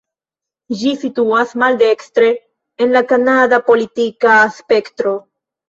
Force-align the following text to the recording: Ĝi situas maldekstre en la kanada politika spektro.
Ĝi 0.79 0.93
situas 1.01 1.53
maldekstre 1.65 2.31
en 2.87 2.97
la 2.97 3.03
kanada 3.13 3.63
politika 3.71 4.41
spektro. 4.59 5.17